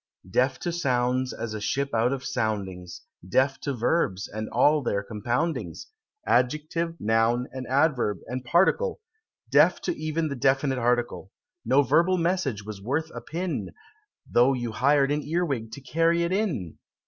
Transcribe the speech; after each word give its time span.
Deaf 0.27 0.57
to 0.57 0.71
sounds, 0.71 1.31
as 1.31 1.53
a 1.53 1.61
ship 1.61 1.93
out 1.93 2.11
of 2.11 2.25
soundings, 2.25 3.01
Deaf 3.29 3.59
to 3.59 3.71
verbs, 3.71 4.27
and 4.27 4.49
all 4.49 4.81
their 4.81 5.03
compoundings, 5.03 5.85
Adjective, 6.25 6.95
noun, 6.99 7.47
and 7.51 7.67
adverb, 7.67 8.17
and 8.25 8.43
particle, 8.43 8.99
Deaf 9.51 9.79
to 9.81 9.95
even 9.95 10.27
the 10.27 10.35
definite 10.35 10.79
article 10.79 11.29
No 11.63 11.83
verbal 11.83 12.17
message 12.17 12.65
was 12.65 12.81
worth 12.81 13.11
a 13.13 13.21
pin, 13.21 13.75
Though 14.27 14.53
you 14.53 14.71
hired 14.71 15.11
an 15.11 15.21
earwig 15.21 15.71
to 15.73 15.81
carry 15.81 16.23
it 16.23 16.31
in! 16.31 16.79